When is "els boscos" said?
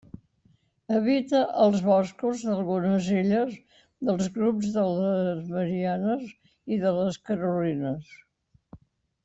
1.65-2.45